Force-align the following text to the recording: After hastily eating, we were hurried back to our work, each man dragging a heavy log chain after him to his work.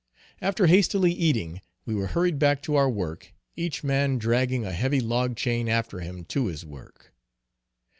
After 0.41 0.65
hastily 0.65 1.11
eating, 1.13 1.61
we 1.85 1.93
were 1.93 2.07
hurried 2.07 2.39
back 2.39 2.63
to 2.63 2.75
our 2.75 2.89
work, 2.89 3.35
each 3.55 3.83
man 3.83 4.17
dragging 4.17 4.65
a 4.65 4.71
heavy 4.73 4.99
log 4.99 5.35
chain 5.35 5.69
after 5.69 5.99
him 5.99 6.23
to 6.25 6.47
his 6.47 6.65
work. 6.65 7.13